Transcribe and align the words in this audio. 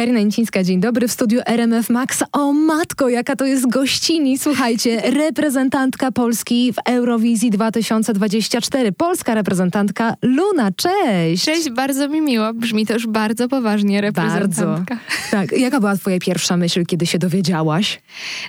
Karina 0.00 0.20
Incińska, 0.20 0.64
dzień 0.64 0.80
dobry. 0.80 1.08
W 1.08 1.12
studiu 1.12 1.40
RMF 1.46 1.90
Max. 1.90 2.22
O 2.32 2.52
matko, 2.52 3.08
jaka 3.08 3.36
to 3.36 3.46
jest 3.46 3.68
gościni. 3.68 4.38
Słuchajcie, 4.38 5.02
reprezentantka 5.10 6.12
Polski 6.12 6.72
w 6.72 6.76
Eurowizji 6.84 7.50
2024. 7.50 8.92
Polska 8.92 9.34
reprezentantka 9.34 10.14
Luna. 10.22 10.70
Cześć! 10.76 11.44
Cześć, 11.44 11.70
bardzo 11.70 12.08
mi 12.08 12.20
miło. 12.20 12.54
Brzmi 12.54 12.86
to 12.86 12.94
już 12.94 13.06
bardzo 13.06 13.48
poważnie, 13.48 14.00
reprezentantka. 14.00 14.66
Bardzo. 14.66 14.84
Tak. 15.30 15.52
Jaka 15.52 15.80
była 15.80 15.96
twoja 15.96 16.18
pierwsza 16.18 16.56
myśl, 16.56 16.86
kiedy 16.86 17.06
się 17.06 17.18
dowiedziałaś? 17.18 18.00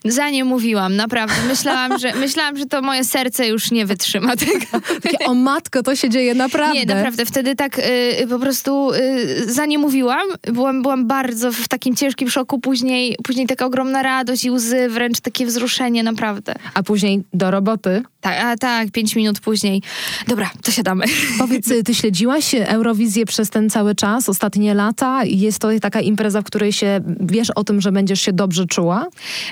Za 0.05 0.29
nie 0.29 0.43
mówiłam, 0.43 0.95
naprawdę. 0.95 1.35
Myślałam, 1.47 1.99
że, 1.99 2.13
myślałam, 2.15 2.57
że 2.57 2.65
to 2.65 2.81
moje 2.81 3.03
serce 3.03 3.47
już 3.47 3.71
nie 3.71 3.85
wytrzyma 3.85 4.35
tego. 4.35 4.85
Takie, 5.03 5.25
o 5.25 5.33
matko, 5.33 5.83
to 5.83 5.95
się 5.95 6.09
dzieje 6.09 6.35
naprawdę. 6.35 6.79
Nie, 6.79 6.85
naprawdę. 6.85 7.25
Wtedy 7.25 7.55
tak 7.55 7.79
y, 7.79 8.27
po 8.29 8.39
prostu 8.39 8.91
y, 8.91 9.53
za 9.53 9.65
nie 9.65 9.77
mówiłam. 9.77 10.27
Byłam, 10.53 10.81
byłam 10.81 11.07
bardzo 11.07 11.40
w 11.51 11.67
takim 11.67 11.95
ciężkim 11.95 12.29
szoku. 12.29 12.59
Później, 12.59 13.15
później 13.23 13.47
taka 13.47 13.65
ogromna 13.65 14.03
radość 14.03 14.45
i 14.45 14.51
łzy, 14.51 14.89
wręcz 14.89 15.19
takie 15.19 15.45
wzruszenie, 15.45 16.03
naprawdę. 16.03 16.53
A 16.73 16.83
później 16.83 17.23
do 17.33 17.51
roboty? 17.51 18.03
Tak, 18.21 18.43
a 18.43 18.57
tak, 18.57 18.91
pięć 18.91 19.15
minut 19.15 19.39
później. 19.39 19.81
Dobra, 20.27 20.49
to 20.63 20.71
siadamy. 20.71 21.05
Powiedz, 21.39 21.69
ty 21.85 21.95
śledziłaś 21.95 22.55
Eurowizję 22.55 23.25
przez 23.25 23.49
ten 23.49 23.69
cały 23.69 23.95
czas, 23.95 24.29
ostatnie 24.29 24.73
lata? 24.73 25.23
Jest 25.25 25.59
to 25.59 25.67
taka 25.81 26.01
impreza, 26.01 26.41
w 26.41 26.45
której 26.45 26.73
się 26.73 26.99
wiesz 27.19 27.49
o 27.49 27.63
tym, 27.63 27.81
że 27.81 27.91
będziesz 27.91 28.21
się 28.21 28.33
dobrze 28.33 28.65
czuła? 28.65 29.07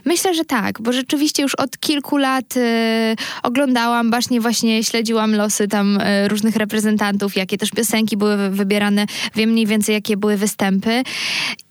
Myślę, 0.05 0.33
że 0.33 0.45
tak, 0.45 0.81
bo 0.81 0.93
rzeczywiście 0.93 1.43
już 1.43 1.55
od 1.55 1.79
kilku 1.79 2.17
lat 2.17 2.57
y, 2.57 3.15
oglądałam, 3.43 4.11
bacznie 4.11 4.41
właśnie 4.41 4.83
śledziłam 4.83 5.35
losy 5.35 5.67
tam 5.67 5.97
y, 6.01 6.27
różnych 6.27 6.55
reprezentantów, 6.55 7.35
jakie 7.35 7.57
też 7.57 7.69
piosenki 7.71 8.17
były 8.17 8.49
wybierane, 8.49 9.05
wiem 9.35 9.49
mniej 9.49 9.65
więcej 9.65 9.95
jakie 9.95 10.17
były 10.17 10.37
występy 10.37 11.03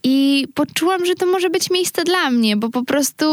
i 0.02 0.46
poczułam, 0.54 1.06
że 1.06 1.14
to 1.14 1.26
może 1.26 1.50
być 1.50 1.70
miejsce 1.70 2.04
dla 2.04 2.30
mnie, 2.30 2.56
bo 2.56 2.70
po 2.70 2.84
prostu 2.84 3.26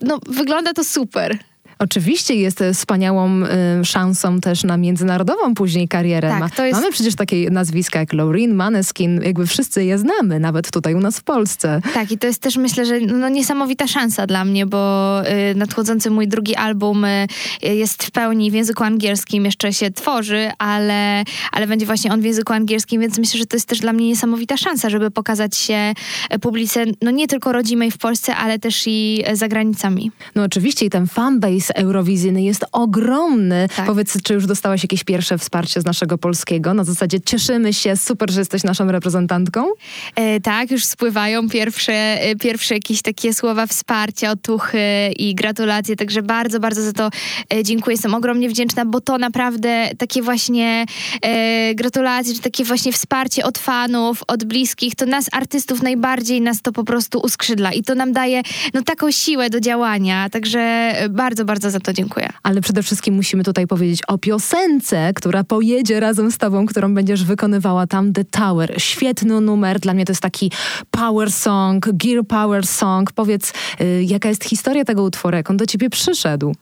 no, 0.00 0.18
wygląda 0.26 0.72
to 0.72 0.84
super. 0.84 1.38
Oczywiście 1.80 2.34
jest 2.34 2.64
wspaniałą 2.74 3.42
y, 3.42 3.84
szansą 3.84 4.40
też 4.40 4.64
na 4.64 4.76
międzynarodową 4.76 5.54
później 5.54 5.88
karierę. 5.88 6.28
Tak, 6.28 6.66
jest... 6.66 6.80
Mamy 6.80 6.92
przecież 6.92 7.14
takie 7.14 7.50
nazwiska 7.50 7.98
jak 7.98 8.12
Loreen, 8.12 8.54
Maneskin, 8.54 9.22
jakby 9.22 9.46
wszyscy 9.46 9.84
je 9.84 9.98
znamy, 9.98 10.40
nawet 10.40 10.70
tutaj 10.70 10.94
u 10.94 11.00
nas 11.00 11.18
w 11.18 11.22
Polsce. 11.22 11.80
Tak 11.94 12.12
i 12.12 12.18
to 12.18 12.26
jest 12.26 12.42
też 12.42 12.56
myślę, 12.56 12.86
że 12.86 13.00
no, 13.00 13.28
niesamowita 13.28 13.86
szansa 13.86 14.26
dla 14.26 14.44
mnie, 14.44 14.66
bo 14.66 15.22
y, 15.50 15.54
nadchodzący 15.54 16.10
mój 16.10 16.28
drugi 16.28 16.56
album 16.56 17.04
y, 17.04 17.26
jest 17.62 18.04
w 18.04 18.10
pełni 18.10 18.50
w 18.50 18.54
języku 18.54 18.84
angielskim, 18.84 19.44
jeszcze 19.44 19.72
się 19.72 19.90
tworzy, 19.90 20.50
ale, 20.58 21.24
ale 21.52 21.66
będzie 21.66 21.86
właśnie 21.86 22.12
on 22.12 22.20
w 22.20 22.24
języku 22.24 22.52
angielskim, 22.52 23.00
więc 23.00 23.18
myślę, 23.18 23.38
że 23.38 23.46
to 23.46 23.56
jest 23.56 23.68
też 23.68 23.78
dla 23.78 23.92
mnie 23.92 24.06
niesamowita 24.06 24.56
szansa, 24.56 24.90
żeby 24.90 25.10
pokazać 25.10 25.56
się 25.56 25.92
publice, 26.40 26.84
no 27.02 27.10
nie 27.10 27.28
tylko 27.28 27.52
rodzimej 27.52 27.90
w 27.90 27.98
Polsce, 27.98 28.36
ale 28.36 28.58
też 28.58 28.82
i 28.86 29.24
za 29.32 29.48
granicami. 29.48 30.12
No 30.34 30.42
oczywiście 30.42 30.86
i 30.86 30.90
ten 30.90 31.06
fanbase 31.06 31.69
eurowizyjny 31.74 32.42
jest 32.42 32.64
ogromny. 32.72 33.68
Tak. 33.76 33.86
Powiedz, 33.86 34.22
czy 34.22 34.34
już 34.34 34.46
dostałaś 34.46 34.82
jakieś 34.82 35.04
pierwsze 35.04 35.38
wsparcie 35.38 35.80
z 35.80 35.84
naszego 35.84 36.18
polskiego? 36.18 36.74
Na 36.74 36.84
zasadzie 36.84 37.20
cieszymy 37.20 37.72
się, 37.72 37.96
super, 37.96 38.30
że 38.30 38.40
jesteś 38.40 38.64
naszą 38.64 38.92
reprezentantką? 38.92 39.66
E, 40.14 40.40
tak, 40.40 40.70
już 40.70 40.84
spływają 40.84 41.48
pierwsze, 41.48 41.92
e, 41.92 42.36
pierwsze 42.36 42.74
jakieś 42.74 43.02
takie 43.02 43.34
słowa 43.34 43.66
wsparcia, 43.66 44.30
otuchy 44.30 44.78
i 45.16 45.34
gratulacje, 45.34 45.96
także 45.96 46.22
bardzo, 46.22 46.60
bardzo 46.60 46.82
za 46.82 46.92
to 46.92 47.10
e, 47.54 47.64
dziękuję. 47.64 47.94
Jestem 47.94 48.14
ogromnie 48.14 48.48
wdzięczna, 48.48 48.84
bo 48.84 49.00
to 49.00 49.18
naprawdę 49.18 49.88
takie 49.98 50.22
właśnie 50.22 50.86
e, 51.22 51.74
gratulacje, 51.74 52.34
czy 52.34 52.40
takie 52.40 52.64
właśnie 52.64 52.92
wsparcie 52.92 53.44
od 53.44 53.58
fanów, 53.58 54.22
od 54.28 54.44
bliskich, 54.44 54.94
to 54.94 55.06
nas 55.06 55.26
artystów 55.32 55.82
najbardziej 55.82 56.40
nas 56.40 56.62
to 56.62 56.72
po 56.72 56.84
prostu 56.84 57.18
uskrzydla 57.18 57.72
i 57.72 57.82
to 57.82 57.94
nam 57.94 58.12
daje 58.12 58.42
no 58.74 58.82
taką 58.82 59.10
siłę 59.10 59.50
do 59.50 59.60
działania, 59.60 60.30
także 60.30 60.92
bardzo, 61.10 61.44
bardzo 61.44 61.59
bardzo 61.60 61.70
za 61.70 61.80
to 61.80 61.92
dziękuję. 61.92 62.28
Ale 62.42 62.60
przede 62.60 62.82
wszystkim 62.82 63.14
musimy 63.14 63.44
tutaj 63.44 63.66
powiedzieć 63.66 64.02
o 64.08 64.18
piosence, 64.18 65.12
która 65.14 65.44
pojedzie 65.44 66.00
razem 66.00 66.32
z 66.32 66.38
tobą, 66.38 66.66
którą 66.66 66.94
będziesz 66.94 67.24
wykonywała 67.24 67.86
tam 67.86 68.12
The 68.12 68.24
Tower. 68.24 68.74
Świetny 68.78 69.40
numer, 69.40 69.80
dla 69.80 69.94
mnie 69.94 70.04
to 70.04 70.12
jest 70.12 70.22
taki 70.22 70.52
power 70.90 71.32
song, 71.32 71.88
gear 71.92 72.24
power 72.26 72.66
song. 72.66 73.12
Powiedz, 73.12 73.52
y, 73.80 74.04
jaka 74.04 74.28
jest 74.28 74.44
historia 74.44 74.84
tego 74.84 75.02
utworu, 75.02 75.36
jak 75.36 75.50
on 75.50 75.56
do 75.56 75.66
ciebie 75.66 75.90
przyszedł? 75.90 76.54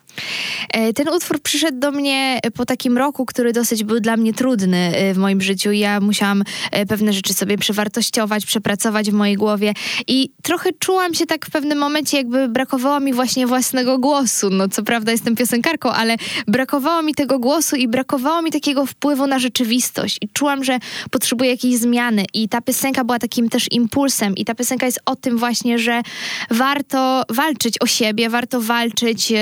E, 0.70 0.92
ten 0.92 1.08
utwór 1.08 1.42
przyszedł 1.42 1.78
do 1.78 1.90
mnie 1.90 2.40
po 2.54 2.66
takim 2.66 2.98
roku, 2.98 3.26
który 3.26 3.52
dosyć 3.52 3.84
był 3.84 4.00
dla 4.00 4.16
mnie 4.16 4.34
trudny 4.34 4.92
e, 4.94 5.14
w 5.14 5.18
moim 5.18 5.40
życiu. 5.40 5.72
Ja 5.72 6.00
musiałam 6.00 6.42
e, 6.70 6.86
pewne 6.86 7.12
rzeczy 7.12 7.34
sobie 7.34 7.58
przewartościować, 7.58 8.46
przepracować 8.46 9.10
w 9.10 9.14
mojej 9.14 9.36
głowie 9.36 9.74
i 10.06 10.30
trochę 10.42 10.70
czułam 10.78 11.14
się 11.14 11.26
tak 11.26 11.46
w 11.46 11.50
pewnym 11.50 11.78
momencie, 11.78 12.16
jakby 12.16 12.48
brakowało 12.48 13.00
mi 13.00 13.12
właśnie 13.12 13.46
własnego 13.46 13.98
głosu. 13.98 14.50
No 14.50 14.68
co 14.68 14.82
prawda 14.82 15.12
jestem 15.12 15.36
piosenkarką, 15.36 15.90
ale 15.90 16.16
brakowało 16.46 17.02
mi 17.02 17.14
tego 17.14 17.38
głosu 17.38 17.76
i 17.76 17.88
brakowało 17.88 18.42
mi 18.42 18.50
takiego 18.50 18.86
wpływu 18.86 19.26
na 19.26 19.38
rzeczywistość 19.38 20.18
i 20.22 20.28
czułam, 20.28 20.64
że 20.64 20.78
potrzebuję 21.10 21.50
jakiejś 21.50 21.76
zmiany 21.76 22.24
i 22.34 22.48
ta 22.48 22.60
piosenka 22.60 23.04
była 23.04 23.18
takim 23.18 23.48
też 23.48 23.72
impulsem 23.72 24.36
i 24.36 24.44
ta 24.44 24.54
piosenka 24.54 24.86
jest 24.86 25.00
o 25.06 25.16
tym 25.16 25.38
właśnie, 25.38 25.78
że 25.78 26.02
warto 26.50 27.22
walczyć 27.28 27.80
o 27.80 27.86
siebie, 27.86 28.30
warto 28.30 28.60
walczyć 28.60 29.32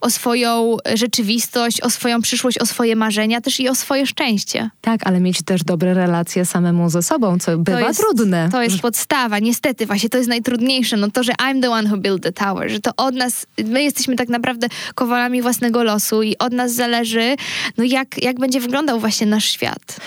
o 0.00 0.10
swoją 0.16 0.76
rzeczywistość, 0.94 1.80
o 1.80 1.90
swoją 1.90 2.22
przyszłość, 2.22 2.58
o 2.58 2.66
swoje 2.66 2.96
marzenia, 2.96 3.40
też 3.40 3.60
i 3.60 3.68
o 3.68 3.74
swoje 3.74 4.06
szczęście. 4.06 4.70
Tak, 4.80 5.06
ale 5.06 5.20
mieć 5.20 5.42
też 5.42 5.64
dobre 5.64 5.94
relacje 5.94 6.44
samemu 6.44 6.90
ze 6.90 7.02
sobą, 7.02 7.38
co 7.38 7.58
bywa 7.58 7.80
to 7.80 7.88
jest, 7.88 8.00
trudne. 8.00 8.48
To 8.52 8.62
jest 8.62 8.80
podstawa, 8.80 9.38
niestety, 9.38 9.86
właśnie 9.86 10.08
to 10.08 10.18
jest 10.18 10.28
najtrudniejsze, 10.28 10.96
no 10.96 11.10
to, 11.10 11.22
że 11.22 11.32
I'm 11.32 11.62
the 11.62 11.70
one 11.70 11.90
who 11.90 11.96
built 11.96 12.22
the 12.22 12.32
tower, 12.32 12.70
że 12.70 12.80
to 12.80 12.90
od 12.96 13.14
nas, 13.14 13.46
my 13.64 13.82
jesteśmy 13.82 14.16
tak 14.16 14.28
naprawdę 14.28 14.66
kowalami 14.94 15.42
własnego 15.42 15.84
losu 15.84 16.22
i 16.22 16.38
od 16.38 16.52
nas 16.52 16.74
zależy, 16.74 17.36
no 17.78 17.84
jak, 17.84 18.22
jak 18.22 18.40
będzie 18.40 18.60
wyglądał 18.60 19.00
właśnie 19.00 19.26
nasz 19.26 19.44
świat. 19.44 20.00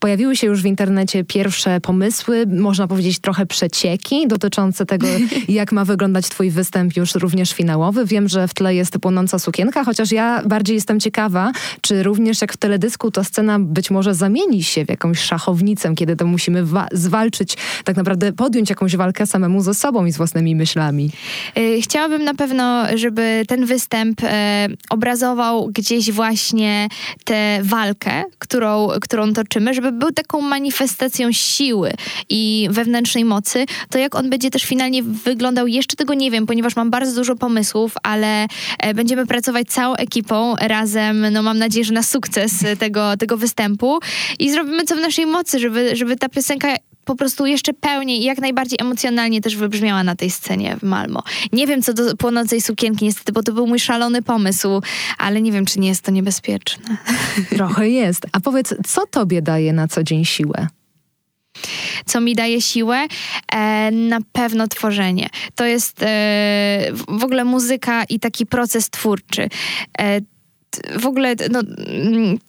Pojawiły 0.00 0.36
się 0.36 0.46
już 0.46 0.62
w 0.62 0.66
internecie 0.66 1.24
pierwsze 1.24 1.80
pomysły, 1.80 2.46
można 2.46 2.88
powiedzieć 2.88 3.18
trochę 3.18 3.46
przecieki 3.46 4.28
dotyczące 4.28 4.86
tego, 4.86 5.06
jak 5.48 5.72
ma 5.72 5.84
wyglądać 5.84 6.28
twój 6.28 6.50
występ 6.50 6.96
już 6.96 7.14
również 7.14 7.52
finałowy. 7.52 8.04
Wiem, 8.04 8.28
że 8.28 8.48
w 8.48 8.54
tle 8.54 8.74
jest 8.74 8.98
płonąca 8.98 9.38
sukienka, 9.46 9.84
chociaż 9.84 10.12
ja 10.12 10.42
bardziej 10.46 10.74
jestem 10.74 11.00
ciekawa, 11.00 11.52
czy 11.80 12.02
również 12.02 12.40
jak 12.40 12.52
w 12.52 12.56
teledysku 12.56 13.10
ta 13.10 13.24
scena 13.24 13.58
być 13.58 13.90
może 13.90 14.14
zamieni 14.14 14.62
się 14.62 14.84
w 14.84 14.88
jakąś 14.88 15.18
szachownicę, 15.18 15.94
kiedy 15.94 16.16
to 16.16 16.26
musimy 16.26 16.64
zwalczyć, 16.92 17.56
tak 17.84 17.96
naprawdę 17.96 18.32
podjąć 18.32 18.70
jakąś 18.70 18.96
walkę 18.96 19.26
samemu 19.26 19.62
ze 19.62 19.74
sobą 19.74 20.06
i 20.06 20.12
z 20.12 20.16
własnymi 20.16 20.56
myślami. 20.56 21.10
Y, 21.58 21.82
chciałabym 21.82 22.24
na 22.24 22.34
pewno, 22.34 22.84
żeby 22.94 23.42
ten 23.48 23.66
występ 23.66 24.20
e, 24.22 24.68
obrazował 24.90 25.70
gdzieś 25.74 26.10
właśnie 26.12 26.88
tę 27.24 27.58
walkę, 27.62 28.24
którą, 28.38 28.88
którą 29.00 29.32
toczymy, 29.32 29.74
żeby 29.74 29.92
był 29.92 30.12
taką 30.12 30.40
manifestacją 30.40 31.32
siły 31.32 31.92
i 32.28 32.68
wewnętrznej 32.70 33.24
mocy, 33.24 33.66
to 33.90 33.98
jak 33.98 34.14
on 34.14 34.30
będzie 34.30 34.50
też 34.50 34.64
finalnie 34.64 35.02
wyglądał, 35.02 35.66
jeszcze 35.66 35.96
tego 35.96 36.14
nie 36.14 36.30
wiem, 36.30 36.46
ponieważ 36.46 36.76
mam 36.76 36.90
bardzo 36.90 37.14
dużo 37.14 37.36
pomysłów, 37.36 37.94
ale 38.02 38.46
e, 38.78 38.94
będziemy 38.94 39.25
pracować 39.26 39.68
całą 39.68 39.94
ekipą 39.94 40.54
razem, 40.60 41.26
no 41.32 41.42
mam 41.42 41.58
nadzieję, 41.58 41.84
że 41.84 41.92
na 41.92 42.02
sukces 42.02 42.52
tego, 42.78 43.16
tego 43.16 43.36
występu 43.36 43.98
i 44.38 44.50
zrobimy 44.50 44.84
co 44.84 44.96
w 44.96 45.00
naszej 45.00 45.26
mocy, 45.26 45.58
żeby, 45.58 45.96
żeby 45.96 46.16
ta 46.16 46.28
piosenka 46.28 46.68
po 47.06 47.16
prostu 47.16 47.46
jeszcze 47.46 47.72
pełniej 47.72 48.20
i 48.20 48.24
jak 48.24 48.38
najbardziej 48.38 48.78
emocjonalnie 48.80 49.40
też 49.40 49.56
wybrzmiała 49.56 50.04
na 50.04 50.16
tej 50.16 50.30
scenie 50.30 50.76
w 50.76 50.82
Malmo. 50.82 51.22
Nie 51.52 51.66
wiem 51.66 51.82
co 51.82 51.94
do 51.94 52.16
płonącej 52.16 52.60
sukienki 52.60 53.04
niestety, 53.04 53.32
bo 53.32 53.42
to 53.42 53.52
był 53.52 53.66
mój 53.66 53.78
szalony 53.78 54.22
pomysł, 54.22 54.82
ale 55.18 55.42
nie 55.42 55.52
wiem, 55.52 55.66
czy 55.66 55.80
nie 55.80 55.88
jest 55.88 56.02
to 56.02 56.10
niebezpieczne. 56.10 56.96
Trochę 57.56 57.88
jest. 57.88 58.26
A 58.32 58.40
powiedz, 58.40 58.74
co 58.86 59.06
tobie 59.06 59.42
daje 59.42 59.72
na 59.72 59.88
co 59.88 60.02
dzień 60.02 60.24
siłę? 60.24 60.68
Co 62.06 62.20
mi 62.20 62.34
daje 62.34 62.60
siłę, 62.60 63.06
e, 63.52 63.90
na 63.90 64.18
pewno 64.32 64.68
tworzenie. 64.68 65.28
To 65.54 65.64
jest 65.64 66.02
e, 66.02 66.06
w 67.08 67.24
ogóle 67.24 67.44
muzyka 67.44 68.04
i 68.04 68.20
taki 68.20 68.46
proces 68.46 68.90
twórczy. 68.90 69.48
E, 69.98 70.20
w 70.98 71.06
ogóle 71.06 71.34
no, 71.50 71.60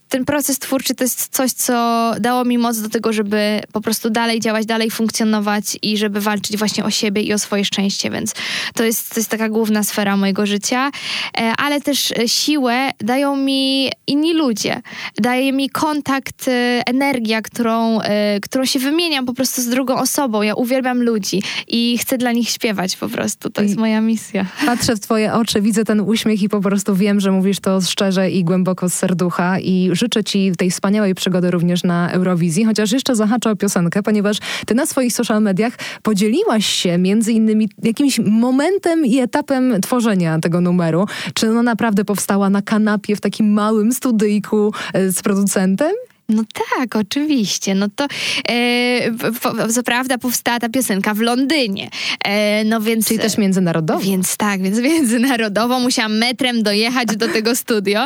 ten 0.10 0.26
proces 0.26 0.60
twórczy 0.60 0.96
to 0.96 1.04
jest 1.04 1.28
coś, 1.36 1.52
co 1.52 2.14
dało 2.20 2.46
mi 2.46 2.58
moc 2.58 2.82
do 2.82 2.90
tego, 2.90 3.14
żeby 3.14 3.62
po 3.72 3.82
prostu 3.82 4.10
dalej 4.10 4.40
działać, 4.40 4.66
dalej 4.66 4.92
funkcjonować 4.92 5.78
i 5.82 5.98
żeby 5.98 6.22
walczyć 6.22 6.58
właśnie 6.58 6.84
o 6.84 6.90
siebie 6.90 7.22
i 7.22 7.34
o 7.34 7.40
swoje 7.40 7.66
szczęście, 7.66 8.10
więc 8.10 8.34
to 8.74 8.84
jest, 8.84 9.14
to 9.14 9.20
jest 9.20 9.30
taka 9.30 9.50
główna 9.50 9.84
sfera 9.84 10.18
mojego 10.18 10.46
życia, 10.46 10.92
e, 11.38 11.54
ale 11.58 11.82
też 11.82 12.14
siłę 12.26 12.92
dają 13.00 13.36
mi 13.36 13.92
inni 14.08 14.34
ludzie, 14.34 14.82
daje 15.18 15.54
mi 15.54 15.70
kontakt, 15.70 16.48
e, 16.48 16.52
energia, 16.86 17.42
którą, 17.42 18.02
e, 18.02 18.40
którą 18.40 18.66
się 18.66 18.80
wymieniam 18.80 19.26
po 19.26 19.34
prostu 19.34 19.62
z 19.62 19.68
drugą 19.68 19.96
osobą. 19.96 20.42
Ja 20.42 20.56
uwielbiam 20.56 21.04
ludzi 21.04 21.44
i 21.68 21.98
chcę 21.98 22.18
dla 22.18 22.32
nich 22.32 22.50
śpiewać 22.50 22.96
po 22.96 23.10
prostu, 23.10 23.50
to 23.50 23.62
jest 23.62 23.76
moja 23.76 24.02
misja. 24.02 24.46
Patrzę 24.66 24.96
w 24.96 25.00
twoje 25.00 25.34
oczy, 25.34 25.62
widzę 25.62 25.86
ten 25.86 26.02
uśmiech 26.02 26.42
i 26.42 26.50
po 26.50 26.62
prostu 26.62 26.96
wiem, 26.96 27.20
że 27.20 27.32
mówisz 27.32 27.60
to 27.60 27.82
szczerze 27.82 28.32
i 28.32 28.44
głęboko 28.44 28.90
z 28.90 28.94
serducha 28.94 29.60
i 29.60 29.90
życzę 29.98 30.24
ci 30.24 30.52
tej 30.58 30.72
wspaniałej 30.72 31.16
przygody 31.16 31.52
również 31.52 31.84
na 31.84 32.12
Eurowizji, 32.12 32.66
chociaż 32.66 32.92
jeszcze 32.92 33.16
zahaczę 33.16 33.52
o 33.52 33.56
piosenkę, 33.56 34.04
ponieważ 34.04 34.38
ty 34.66 34.76
na 34.76 34.86
swoich 34.86 35.14
social 35.14 35.42
mediach 35.42 35.74
podzieliłaś 36.04 36.66
się 36.66 36.98
między 36.98 37.32
innymi 37.32 37.70
jakimś 37.84 38.20
momentem 38.20 39.06
i 39.06 39.20
etapem 39.20 39.82
tworzenia 39.82 40.40
tego 40.40 40.62
numeru. 40.62 41.06
Czy 41.34 41.50
ona 41.50 41.64
naprawdę 41.64 42.06
powstała 42.06 42.50
na 42.50 42.62
kanapie 42.62 43.16
w 43.16 43.22
takim 43.22 43.54
małym 43.54 43.92
studyjku 43.92 44.74
e, 44.94 45.12
z 45.12 45.22
producentem? 45.22 45.92
No 46.30 46.44
tak, 46.78 46.96
oczywiście. 46.96 47.76
No 47.76 47.88
to 47.96 48.08
e, 48.50 49.12
po, 49.42 49.68
co 49.68 49.84
prawda 49.84 50.18
powstała 50.18 50.60
ta 50.60 50.70
piosenka 50.70 51.14
w 51.14 51.20
Londynie. 51.20 51.90
E, 52.26 52.64
no 52.64 52.82
więc, 52.82 53.08
Czyli 53.08 53.20
też 53.20 53.38
międzynarodowo. 53.38 54.00
Więc 54.00 54.38
tak, 54.38 54.62
więc 54.62 54.80
międzynarodowo 54.90 55.80
musiałam 55.80 56.18
metrem 56.18 56.64
dojechać 56.64 57.16
do 57.16 57.28
tego 57.28 57.56
studio. 57.56 58.06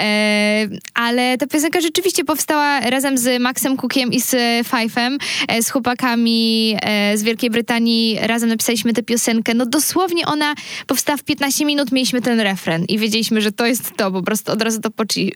E, 0.00 0.68
ale 0.94 1.38
ta 1.38 1.46
piosenka 1.46 1.80
rzeczywiście 1.80 2.24
powstała 2.24 2.80
razem 2.80 3.18
z 3.18 3.42
Maxem 3.42 3.76
Cookiem 3.76 4.12
i 4.12 4.20
z 4.20 4.36
Fifem, 4.66 5.18
e, 5.48 5.62
z 5.62 5.70
chłopakami 5.70 6.76
e, 6.82 7.18
z 7.18 7.22
Wielkiej 7.22 7.50
Brytanii. 7.50 8.18
Razem 8.22 8.48
napisaliśmy 8.48 8.92
tę 8.92 9.02
piosenkę. 9.02 9.54
No 9.54 9.66
dosłownie 9.66 10.26
ona 10.26 10.54
powstała 10.86 11.16
w 11.16 11.22
15 11.22 11.64
minut, 11.64 11.92
mieliśmy 11.92 12.22
ten 12.22 12.40
refren 12.40 12.84
i 12.84 12.98
wiedzieliśmy, 12.98 13.40
że 13.40 13.52
to 13.52 13.66
jest 13.66 13.96
to, 13.96 14.10
po 14.10 14.22
prostu 14.22 14.52
od 14.52 14.62
razu 14.62 14.80
to 14.80 14.90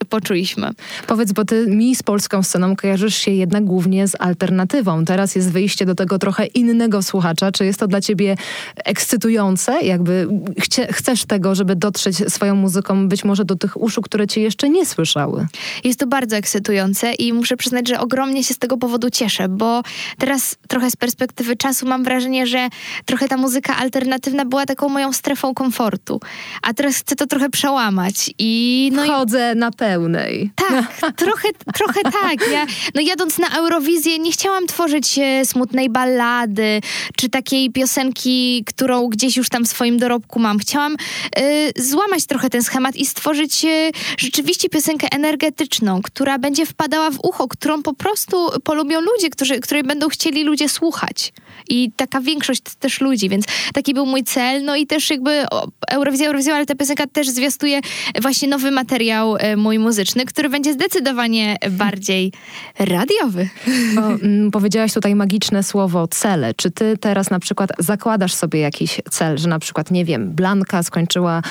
poczuliśmy. 0.09 0.71
Powiedz, 1.07 1.33
bo 1.33 1.45
ty 1.45 1.67
mi 1.67 1.97
z 1.97 2.03
Polski 2.03 2.26
polską 2.27 2.43
sceną 2.43 2.77
kojarzysz 2.77 3.15
się 3.15 3.31
jednak 3.31 3.65
głównie 3.65 4.09
z 4.09 4.15
alternatywą. 4.19 5.05
Teraz 5.05 5.35
jest 5.35 5.53
wyjście 5.53 5.87
do 5.87 5.95
tego 5.95 6.19
trochę 6.19 6.47
innego 6.47 7.03
słuchacza. 7.03 7.53
Czy 7.53 7.65
jest 7.65 7.81
to 7.81 7.87
dla 7.87 8.01
ciebie 8.01 8.37
ekscytujące? 8.77 9.81
Jakby 9.83 10.29
chcie, 10.59 10.87
chcesz 10.93 11.25
tego, 11.25 11.55
żeby 11.55 11.77
dotrzeć 11.77 12.17
swoją 12.33 12.55
muzyką 12.55 13.09
być 13.09 13.25
może 13.25 13.45
do 13.45 13.57
tych 13.57 13.81
uszu, 13.81 14.03
które 14.03 14.27
cię 14.27 14.41
jeszcze 14.41 14.71
nie 14.71 14.87
słyszały? 14.87 15.47
Jest 15.85 16.01
to 16.01 16.07
bardzo 16.07 16.37
ekscytujące 16.37 17.13
i 17.13 17.33
muszę 17.33 17.57
przyznać, 17.57 17.89
że 17.89 18.01
ogromnie 18.01 18.45
się 18.45 18.55
z 18.55 18.59
tego 18.59 18.77
powodu 18.77 19.11
cieszę, 19.11 19.49
bo 19.49 19.83
teraz 20.19 20.57
trochę 20.69 20.91
z 20.91 20.97
perspektywy 20.97 21.57
czasu 21.57 21.87
mam 21.87 22.05
wrażenie, 22.05 22.47
że 22.47 22.69
trochę 23.05 23.29
ta 23.29 23.37
muzyka 23.37 23.77
alternatywna 23.77 24.45
była 24.45 24.67
taką 24.67 24.89
moją 24.89 25.13
strefą 25.13 25.55
komfortu. 25.55 26.21
A 26.63 26.75
teraz 26.75 26.97
chcę 26.97 27.17
to 27.17 27.27
trochę 27.27 27.51
przełamać 27.51 28.31
i... 28.39 28.91
No 28.95 29.07
Chodzę 29.07 29.53
i... 29.55 29.59
na 29.59 29.71
pełnej. 29.71 30.51
Tak, 30.57 31.13
trochę, 31.17 31.49
trochę 31.75 32.01
tak, 32.23 32.51
ja, 32.53 32.67
no 32.95 33.01
jadąc 33.01 33.39
na 33.39 33.49
Eurowizję 33.59 34.19
nie 34.19 34.33
chciałam 34.33 34.67
tworzyć 34.67 35.19
e, 35.19 35.47
smutnej 35.47 35.91
ballady, 35.91 36.81
czy 37.17 37.29
takiej 37.29 37.71
piosenki, 37.71 38.65
którą 38.67 39.09
gdzieś 39.09 39.37
już 39.37 39.49
tam 39.49 39.65
w 39.65 39.69
swoim 39.69 39.99
dorobku 39.99 40.39
mam. 40.41 40.59
Chciałam 40.59 40.97
e, 41.37 41.83
złamać 41.83 42.27
trochę 42.27 42.51
ten 42.51 42.63
schemat 42.63 42.97
i 42.97 43.07
stworzyć 43.07 43.65
e, 43.65 43.91
rzeczywiście 44.19 44.69
piosenkę 44.69 45.09
energetyczną, 45.13 46.03
która 46.03 46.39
będzie 46.39 46.67
wpadała 46.67 47.11
w 47.11 47.19
ucho, 47.23 47.49
którą 47.49 47.83
po 47.83 47.95
prostu 47.95 48.37
polubią 48.65 49.01
ludzie, 49.01 49.31
którzy, 49.31 49.61
której 49.61 49.83
będą 49.83 50.09
chcieli 50.09 50.45
ludzie 50.45 50.69
słuchać. 50.69 51.33
I 51.69 51.91
taka 51.97 52.21
większość 52.21 52.63
też 52.81 53.01
ludzi, 53.01 53.29
więc 53.29 53.45
taki 53.75 53.95
był 53.95 54.07
mój 54.07 54.25
cel. 54.25 54.65
No 54.65 54.77
i 54.77 54.87
też 54.87 55.11
jakby 55.11 55.45
o, 55.51 55.69
Eurowizja, 55.91 56.27
Eurowizja, 56.27 56.55
ale 56.55 56.67
ta 56.67 56.75
piosenka 56.75 57.07
też 57.07 57.29
zwiastuje 57.29 57.81
właśnie 58.23 58.49
nowy 58.49 58.71
materiał 58.71 59.37
mój 59.57 59.79
muzyczny, 59.79 60.25
który 60.25 60.49
będzie 60.49 60.73
zdecydowanie 60.73 61.57
bardziej 61.71 62.06
bardziej 62.07 62.33
radiowy. 62.79 63.49
Bo, 63.95 64.01
mm, 64.01 64.51
powiedziałaś 64.51 64.93
tutaj 64.93 65.15
magiczne 65.15 65.63
słowo 65.63 66.09
cele. 66.09 66.55
Czy 66.55 66.71
ty 66.71 66.97
teraz 67.01 67.31
na 67.31 67.39
przykład 67.39 67.71
zakładasz 67.79 68.35
sobie 68.35 68.61
jakiś 68.61 69.01
cel, 69.11 69.39
że 69.39 69.49
na 69.49 69.59
przykład, 69.59 69.91
nie 69.91 70.05
wiem, 70.05 70.31
Blanka 70.33 70.83
skończyła 70.83 71.43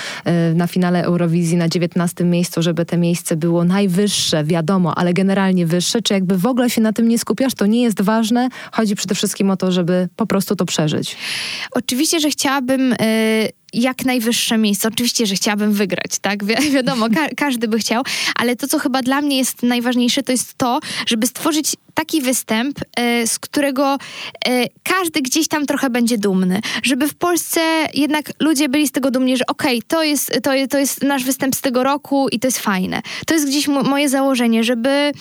y, 0.52 0.56
na 0.56 0.68
finale 0.68 1.04
Eurowizji 1.04 1.58
na 1.58 1.70
19 1.70 2.24
miejscu, 2.24 2.62
żeby 2.62 2.86
te 2.86 2.98
miejsce 2.98 3.36
było 3.36 3.64
najwyższe, 3.64 4.44
wiadomo, 4.44 4.98
ale 4.98 5.14
generalnie 5.14 5.66
wyższe, 5.66 6.02
czy 6.02 6.14
jakby 6.14 6.38
w 6.38 6.46
ogóle 6.46 6.70
się 6.70 6.82
na 6.82 6.94
tym 6.94 7.08
nie 7.08 7.20
skupiasz, 7.20 7.54
to 7.54 7.66
nie 7.66 7.84
jest 7.84 8.02
ważne. 8.02 8.50
Chodzi 8.72 8.96
przede 8.96 9.16
wszystkim 9.16 9.50
o 9.50 9.58
to, 9.58 9.72
żeby 9.72 10.10
po 10.16 10.26
prostu 10.26 10.56
to 10.56 10.66
przeżyć. 10.66 11.18
Oczywiście, 11.72 12.20
że 12.20 12.30
chciałabym... 12.30 12.94
Y 12.94 13.65
jak 13.74 14.06
najwyższe 14.06 14.58
miejsce. 14.58 14.88
Oczywiście, 14.88 15.26
że 15.26 15.36
chciałabym 15.36 15.74
wygrać, 15.74 16.20
tak? 16.22 16.44
Wi 16.44 16.72
wiadomo, 16.72 17.10
ka 17.10 17.28
każdy 17.38 17.68
by 17.68 17.80
chciał, 17.80 18.04
ale 18.36 18.56
to, 18.56 18.68
co 18.68 18.80
chyba 18.80 19.02
dla 19.02 19.22
mnie 19.22 19.38
jest 19.38 19.64
najważniejsze, 19.64 20.24
to 20.24 20.32
jest 20.32 20.54
to, 20.58 20.80
żeby 21.08 21.28
stworzyć 21.28 21.76
taki 21.96 22.22
występ, 22.22 22.80
e, 22.98 23.28
z 23.28 23.40
którego 23.40 23.98
e, 24.46 24.66
każdy 24.84 25.22
gdzieś 25.22 25.48
tam 25.48 25.66
trochę 25.66 25.90
będzie 25.90 26.18
dumny. 26.18 26.62
Żeby 26.84 27.08
w 27.08 27.16
Polsce 27.16 27.62
jednak 27.94 28.32
ludzie 28.40 28.70
byli 28.70 28.88
z 28.88 28.92
tego 28.92 29.12
dumni, 29.12 29.38
że 29.38 29.46
okej, 29.46 29.78
okay, 29.78 29.88
to, 29.88 30.04
jest, 30.04 30.40
to, 30.44 30.52
to 30.70 30.78
jest 30.78 31.04
nasz 31.04 31.24
występ 31.24 31.56
z 31.56 31.62
tego 31.62 31.84
roku 31.84 32.28
i 32.32 32.40
to 32.40 32.48
jest 32.48 32.60
fajne. 32.60 33.02
To 33.28 33.34
jest 33.34 33.48
gdzieś 33.48 33.68
moje 33.68 34.10
założenie, 34.10 34.64
żeby, 34.64 35.12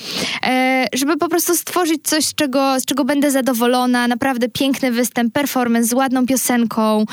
e, 0.46 0.86
żeby 0.92 1.16
po 1.16 1.28
prostu 1.28 1.56
stworzyć 1.56 2.02
coś, 2.02 2.24
z 2.24 2.34
czego, 2.34 2.80
z 2.80 2.84
czego 2.84 3.04
będę 3.04 3.30
zadowolona. 3.30 4.08
Naprawdę 4.08 4.48
piękny 4.48 4.92
występ, 4.92 5.34
performance 5.34 5.88
z 5.88 5.92
ładną 5.92 6.26
piosenką. 6.26 7.04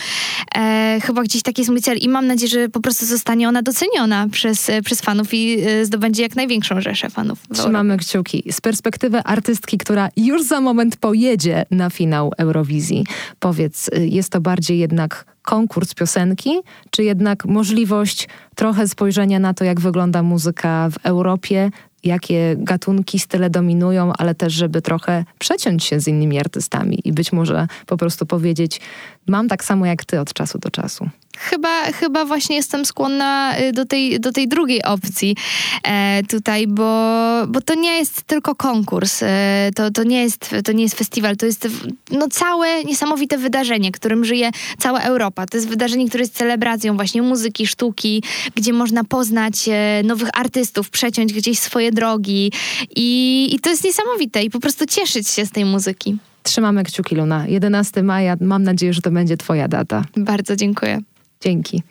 Chyba 1.01 1.21
gdzieś 1.31 1.43
taki 1.43 1.61
jest 1.61 1.71
mój 1.71 1.81
cel 1.81 1.97
i 1.97 2.09
mam 2.09 2.27
nadzieję, 2.27 2.49
że 2.49 2.69
po 2.69 2.79
prostu 2.79 3.05
zostanie 3.05 3.49
ona 3.49 3.61
doceniona 3.61 4.27
przez, 4.31 4.71
przez 4.85 5.01
fanów 5.01 5.33
i 5.33 5.57
zdobędzie 5.83 6.23
jak 6.23 6.35
największą 6.35 6.81
rzeszę 6.81 7.09
fanów. 7.09 7.39
Trzymamy 7.53 7.97
kciuki. 7.97 8.43
Z 8.51 8.61
perspektywy 8.61 9.23
artystki, 9.23 9.77
która 9.77 10.09
już 10.17 10.43
za 10.43 10.61
moment 10.61 10.97
pojedzie 10.97 11.65
na 11.71 11.89
finał 11.89 12.31
Eurowizji. 12.37 13.05
Powiedz, 13.39 13.87
y, 13.87 14.07
jest 14.07 14.29
to 14.29 14.41
bardziej 14.41 14.79
jednak 14.79 15.25
konkurs 15.41 15.93
piosenki, 15.93 16.59
czy 16.89 17.03
jednak 17.03 17.45
możliwość 17.45 18.27
trochę 18.55 18.87
spojrzenia 18.87 19.39
na 19.39 19.53
to, 19.53 19.63
jak 19.63 19.79
wygląda 19.79 20.23
muzyka 20.23 20.89
w 20.89 21.05
Europie, 21.05 21.71
jakie 22.03 22.55
gatunki, 22.57 23.19
style 23.19 23.49
dominują, 23.49 24.13
ale 24.17 24.35
też, 24.35 24.53
żeby 24.53 24.81
trochę 24.81 25.25
przeciąć 25.39 25.83
się 25.83 25.99
z 25.99 26.07
innymi 26.07 26.39
artystami 26.39 26.99
i 27.03 27.13
być 27.13 27.31
może 27.31 27.67
po 27.85 27.97
prostu 27.97 28.25
powiedzieć, 28.25 28.81
mam 29.27 29.47
tak 29.47 29.63
samo 29.63 29.85
jak 29.85 30.05
ty 30.05 30.19
od 30.19 30.33
czasu 30.33 30.59
do 30.59 30.71
czasu. 30.71 31.09
Chyba, 31.37 31.83
chyba 31.91 32.25
właśnie 32.25 32.55
jestem 32.55 32.85
skłonna 32.85 33.59
y, 33.59 33.71
do 33.71 33.85
tej, 33.85 34.19
do 34.19 34.31
tej 34.31 34.47
drugiej 34.47 34.83
opcji 34.83 35.35
e, 35.83 36.23
tutaj, 36.23 36.67
bo, 36.67 37.17
bo 37.47 37.61
to 37.61 37.75
nie 37.75 37.97
jest 37.97 38.23
tylko 38.23 38.55
konkurs, 38.55 39.23
e, 39.23 39.71
to, 39.75 39.91
to, 39.91 40.03
nie 40.03 40.23
jest, 40.23 40.55
to 40.65 40.71
nie 40.71 40.83
jest 40.83 40.95
festiwal, 40.95 41.37
to 41.37 41.45
jest 41.45 41.67
no, 42.11 42.27
całe 42.27 42.83
niesamowite 42.83 43.37
wydarzenie, 43.37 43.91
którym 43.91 44.25
żyje 44.25 44.49
cała 44.79 44.99
Europa. 44.99 45.45
To 45.45 45.57
jest 45.57 45.69
wydarzenie, 45.69 46.09
które 46.09 46.21
jest 46.21 46.37
celebracją 46.37 46.95
właśnie 46.95 47.21
muzyki, 47.21 47.67
sztuki, 47.67 48.23
gdzie 48.55 48.73
można 48.73 49.03
poznać 49.03 49.69
e, 49.69 50.01
nowych 50.03 50.29
artystów, 50.33 50.89
przeciąć 50.89 51.33
gdzieś 51.33 51.59
swoje 51.59 51.91
drogi 51.91 52.51
i, 52.95 53.49
i 53.53 53.59
to 53.59 53.69
jest 53.69 53.83
niesamowite 53.83 54.43
i 54.43 54.49
po 54.49 54.59
prostu 54.59 54.85
cieszyć 54.85 55.27
się 55.27 55.45
z 55.45 55.51
tej 55.51 55.65
muzyki. 55.65 56.17
Trzymamy 56.43 56.83
kciuki, 56.83 57.15
Luna. 57.15 57.47
11 57.47 58.03
maja, 58.03 58.35
mam 58.41 58.63
nadzieję, 58.63 58.93
że 58.93 59.01
to 59.01 59.11
będzie 59.11 59.37
twoja 59.37 59.67
data. 59.67 60.03
Bardzo 60.17 60.55
dziękuję. 60.55 60.99
Dzięki. 61.41 61.83